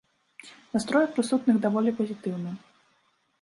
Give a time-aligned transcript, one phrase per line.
[0.77, 2.55] Настрой у прысутных даволі пазітыўны.